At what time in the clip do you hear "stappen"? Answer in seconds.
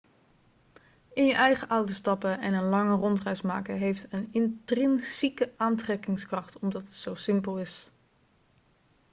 1.93-2.39